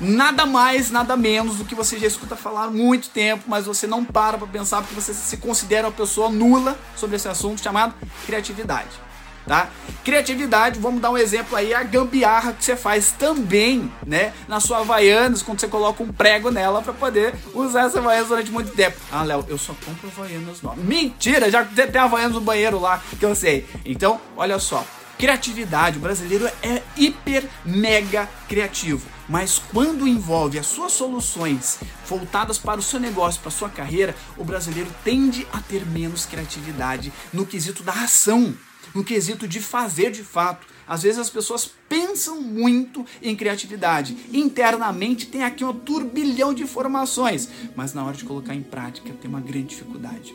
nada 0.00 0.46
mais, 0.46 0.90
nada 0.90 1.16
menos 1.16 1.56
do 1.56 1.64
que 1.64 1.74
você 1.74 1.98
já 1.98 2.06
escuta 2.06 2.36
falar 2.36 2.64
há 2.64 2.70
muito 2.70 3.08
tempo, 3.10 3.44
mas 3.46 3.66
você 3.66 3.86
não 3.86 4.04
para 4.04 4.38
para 4.38 4.46
pensar 4.46 4.82
porque 4.82 4.94
você 4.94 5.14
se 5.14 5.36
considera 5.36 5.88
uma 5.88 5.92
pessoa 5.92 6.30
nula 6.30 6.76
sobre 6.96 7.16
esse 7.16 7.28
assunto 7.28 7.62
chamado 7.62 7.94
criatividade. 8.24 9.06
Tá? 9.46 9.68
Criatividade, 10.04 10.80
vamos 10.80 11.00
dar 11.00 11.12
um 11.12 11.16
exemplo 11.16 11.56
aí, 11.56 11.72
a 11.72 11.84
gambiarra 11.84 12.52
que 12.52 12.64
você 12.64 12.74
faz 12.74 13.12
também, 13.12 13.92
né, 14.04 14.32
na 14.48 14.58
sua 14.58 14.78
Havaianas, 14.78 15.40
quando 15.40 15.60
você 15.60 15.68
coloca 15.68 16.02
um 16.02 16.12
prego 16.12 16.50
nela 16.50 16.82
para 16.82 16.92
poder 16.92 17.32
usar 17.54 17.86
essa 17.86 18.00
Havaianas 18.00 18.26
durante 18.26 18.50
muito 18.50 18.72
tempo. 18.72 18.96
Ah, 19.10 19.22
Léo, 19.22 19.44
eu 19.48 19.56
só 19.56 19.72
compro 19.84 20.08
Havaianas 20.08 20.62
novas. 20.62 20.84
Mentira, 20.84 21.48
já 21.48 21.64
tem 21.64 22.00
Havaianas 22.00 22.34
no 22.34 22.40
banheiro 22.40 22.80
lá, 22.80 23.00
que 23.20 23.24
eu 23.24 23.36
sei. 23.36 23.64
Então, 23.84 24.20
olha 24.36 24.58
só, 24.58 24.84
Criatividade, 25.18 25.96
o 25.96 26.00
brasileiro 26.00 26.46
é 26.62 26.82
hiper 26.94 27.48
mega 27.64 28.28
criativo, 28.46 29.06
mas 29.28 29.58
quando 29.72 30.06
envolve 30.06 30.58
as 30.58 30.66
suas 30.66 30.92
soluções 30.92 31.78
voltadas 32.06 32.58
para 32.58 32.80
o 32.80 32.82
seu 32.82 33.00
negócio, 33.00 33.40
para 33.40 33.48
a 33.48 33.52
sua 33.52 33.68
carreira, 33.68 34.14
o 34.36 34.44
brasileiro 34.44 34.90
tende 35.04 35.46
a 35.52 35.60
ter 35.60 35.84
menos 35.86 36.26
criatividade 36.26 37.12
no 37.32 37.46
quesito 37.46 37.82
da 37.82 37.92
ação, 37.92 38.54
no 38.94 39.04
quesito 39.04 39.46
de 39.48 39.60
fazer 39.60 40.10
de 40.10 40.22
fato. 40.22 40.66
Às 40.86 41.02
vezes 41.02 41.18
as 41.18 41.30
pessoas 41.30 41.70
pensam 42.16 42.40
muito 42.40 43.04
em 43.22 43.36
criatividade. 43.36 44.16
Internamente 44.32 45.26
tem 45.26 45.44
aqui 45.44 45.62
um 45.62 45.72
turbilhão 45.74 46.54
de 46.54 46.62
informações, 46.62 47.46
mas 47.76 47.92
na 47.92 48.02
hora 48.02 48.16
de 48.16 48.24
colocar 48.24 48.54
em 48.54 48.62
prática 48.62 49.12
tem 49.20 49.28
uma 49.28 49.40
grande 49.40 49.66
dificuldade. 49.66 50.34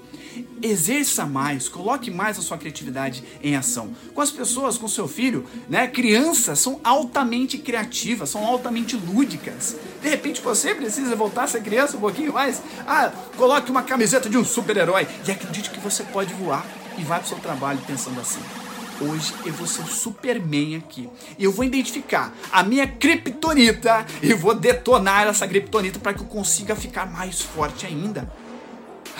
Exerça 0.61 1.25
mais, 1.25 1.67
coloque 1.67 2.11
mais 2.11 2.37
a 2.37 2.41
sua 2.43 2.59
criatividade 2.59 3.23
em 3.41 3.55
ação. 3.55 3.95
Com 4.13 4.21
as 4.21 4.29
pessoas, 4.29 4.77
com 4.77 4.87
seu 4.87 5.07
filho, 5.07 5.43
né? 5.67 5.87
Crianças 5.87 6.59
são 6.59 6.79
altamente 6.83 7.57
criativas, 7.57 8.29
são 8.29 8.45
altamente 8.45 8.95
lúdicas. 8.95 9.75
De 10.03 10.07
repente 10.07 10.39
você 10.39 10.75
precisa 10.75 11.15
voltar 11.15 11.45
a 11.45 11.47
ser 11.47 11.63
criança 11.63 11.97
um 11.97 12.01
pouquinho 12.01 12.31
mais. 12.31 12.61
Ah, 12.85 13.11
coloque 13.35 13.71
uma 13.71 13.81
camiseta 13.81 14.29
de 14.29 14.37
um 14.37 14.45
super-herói 14.45 15.07
e 15.27 15.31
acredite 15.31 15.71
que 15.71 15.79
você 15.79 16.03
pode 16.03 16.31
voar 16.35 16.63
e 16.95 17.03
vai 17.03 17.17
para 17.17 17.25
o 17.25 17.29
seu 17.29 17.39
trabalho 17.39 17.79
pensando 17.87 18.21
assim 18.21 18.60
hoje 19.01 19.33
eu 19.45 19.53
vou 19.53 19.67
ser 19.67 19.81
o 19.81 19.87
Superman 19.87 20.77
aqui. 20.77 21.09
E 21.37 21.43
eu 21.43 21.51
vou 21.51 21.65
identificar 21.65 22.33
a 22.51 22.63
minha 22.63 22.87
kryptonita 22.87 24.05
e 24.21 24.33
vou 24.33 24.53
detonar 24.53 25.27
essa 25.27 25.47
kryptonita 25.47 25.99
para 25.99 26.13
que 26.13 26.21
eu 26.21 26.27
consiga 26.27 26.75
ficar 26.75 27.05
mais 27.05 27.41
forte 27.41 27.85
ainda. 27.85 28.31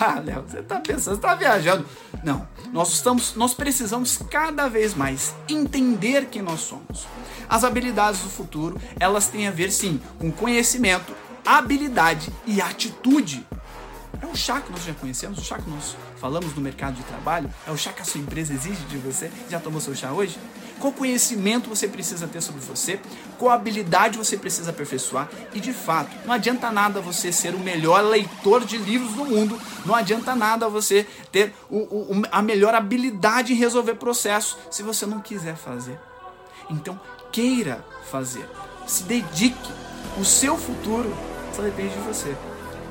Ah, 0.00 0.20
Léo, 0.24 0.42
você 0.42 0.62
tá 0.62 0.80
pensando, 0.80 1.16
você 1.16 1.20
tá 1.20 1.34
viajando. 1.34 1.86
Não, 2.24 2.48
nós 2.72 2.92
estamos, 2.94 3.36
nós 3.36 3.54
precisamos 3.54 4.18
cada 4.30 4.66
vez 4.66 4.94
mais 4.94 5.34
entender 5.48 6.26
quem 6.30 6.40
nós 6.40 6.60
somos. 6.60 7.06
As 7.48 7.62
habilidades 7.62 8.22
do 8.22 8.30
futuro, 8.30 8.80
elas 8.98 9.28
têm 9.28 9.46
a 9.46 9.50
ver 9.50 9.70
sim 9.70 10.00
com 10.18 10.32
conhecimento, 10.32 11.14
habilidade 11.44 12.32
e 12.46 12.60
atitude. 12.60 13.46
Um 14.32 14.34
chá 14.34 14.62
que 14.62 14.72
nós 14.72 14.82
já 14.82 14.94
conhecemos, 14.94 15.38
o 15.38 15.44
chá 15.44 15.58
que 15.58 15.68
nós 15.68 15.94
falamos 16.16 16.54
no 16.54 16.62
mercado 16.62 16.94
de 16.94 17.02
trabalho, 17.02 17.52
é 17.66 17.70
o 17.70 17.76
chá 17.76 17.92
que 17.92 18.00
a 18.00 18.04
sua 18.04 18.18
empresa 18.18 18.54
exige 18.54 18.82
de 18.84 18.96
você. 18.96 19.30
Já 19.50 19.60
tomou 19.60 19.78
seu 19.78 19.94
chá 19.94 20.10
hoje? 20.10 20.38
Qual 20.80 20.90
conhecimento 20.90 21.68
você 21.68 21.86
precisa 21.86 22.26
ter 22.26 22.40
sobre 22.40 22.62
você? 22.62 22.98
Qual 23.38 23.50
habilidade 23.50 24.16
você 24.16 24.38
precisa 24.38 24.70
aperfeiçoar? 24.70 25.28
E 25.52 25.60
de 25.60 25.74
fato, 25.74 26.10
não 26.24 26.32
adianta 26.32 26.72
nada 26.72 26.98
você 26.98 27.30
ser 27.30 27.54
o 27.54 27.58
melhor 27.58 28.00
leitor 28.00 28.64
de 28.64 28.78
livros 28.78 29.12
do 29.12 29.26
mundo, 29.26 29.60
não 29.84 29.94
adianta 29.94 30.34
nada 30.34 30.66
você 30.66 31.06
ter 31.30 31.54
o, 31.68 31.76
o, 31.76 32.22
a 32.32 32.40
melhor 32.40 32.74
habilidade 32.74 33.52
em 33.52 33.56
resolver 33.56 33.96
processos 33.96 34.56
se 34.70 34.82
você 34.82 35.04
não 35.04 35.20
quiser 35.20 35.56
fazer. 35.56 36.00
Então, 36.70 36.98
queira 37.30 37.84
fazer, 38.10 38.48
se 38.86 39.02
dedique. 39.02 39.70
O 40.18 40.24
seu 40.24 40.56
futuro 40.56 41.14
Só 41.54 41.62
depende 41.62 41.92
de 41.94 42.00
você. 42.00 42.34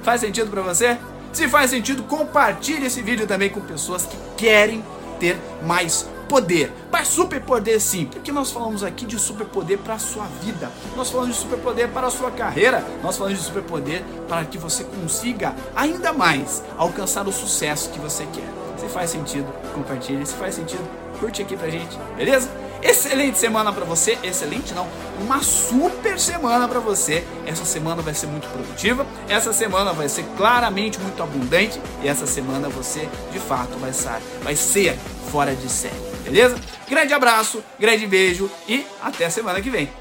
Faz 0.03 0.21
sentido 0.21 0.49
para 0.49 0.61
você? 0.61 0.97
Se 1.33 1.47
faz 1.47 1.69
sentido, 1.69 2.03
compartilhe 2.03 2.85
esse 2.85 3.01
vídeo 3.01 3.25
também 3.25 3.49
com 3.49 3.61
pessoas 3.61 4.05
que 4.05 4.17
querem 4.35 4.83
ter 5.19 5.37
mais 5.65 6.07
poder. 6.27 6.71
Mas 6.91 7.07
superpoder 7.07 7.79
sim, 7.79 8.05
porque 8.05 8.31
nós 8.31 8.51
falamos 8.51 8.83
aqui 8.83 9.05
de 9.05 9.17
superpoder 9.17 9.77
para 9.77 9.95
a 9.95 9.99
sua 9.99 10.25
vida. 10.41 10.71
Nós 10.95 11.09
falamos 11.09 11.35
de 11.35 11.41
superpoder 11.41 11.89
para 11.89 12.07
a 12.07 12.11
sua 12.11 12.31
carreira. 12.31 12.85
Nós 13.01 13.17
falamos 13.17 13.39
de 13.39 13.45
superpoder 13.45 14.03
para 14.27 14.45
que 14.45 14.57
você 14.57 14.83
consiga 14.83 15.55
ainda 15.75 16.11
mais 16.11 16.63
alcançar 16.77 17.27
o 17.27 17.31
sucesso 17.31 17.89
que 17.91 17.99
você 17.99 18.25
quer. 18.33 18.47
Se 18.77 18.87
faz 18.87 19.09
sentido, 19.09 19.47
compartilhe. 19.73 20.25
Se 20.25 20.33
faz 20.33 20.55
sentido, 20.55 20.83
curte 21.19 21.41
aqui 21.41 21.55
pra 21.55 21.69
gente, 21.69 21.97
beleza? 22.17 22.49
Excelente 22.81 23.37
semana 23.37 23.71
para 23.71 23.85
você, 23.85 24.17
excelente 24.23 24.73
não, 24.73 24.87
uma 25.19 25.41
super 25.43 26.19
semana 26.19 26.67
para 26.67 26.79
você. 26.79 27.23
Essa 27.45 27.63
semana 27.63 28.01
vai 28.01 28.13
ser 28.13 28.27
muito 28.27 28.47
produtiva, 28.47 29.05
essa 29.29 29.53
semana 29.53 29.93
vai 29.93 30.09
ser 30.09 30.25
claramente 30.35 30.99
muito 30.99 31.21
abundante 31.21 31.79
e 32.01 32.07
essa 32.07 32.25
semana 32.25 32.69
você 32.69 33.07
de 33.31 33.39
fato 33.39 33.77
vai 33.77 33.93
ser, 33.93 34.19
vai 34.41 34.55
ser 34.55 34.97
fora 35.31 35.55
de 35.55 35.69
série, 35.69 35.93
beleza? 36.23 36.55
Grande 36.89 37.13
abraço, 37.13 37.63
grande 37.79 38.07
beijo 38.07 38.49
e 38.67 38.85
até 39.01 39.29
semana 39.29 39.61
que 39.61 39.69
vem. 39.69 40.00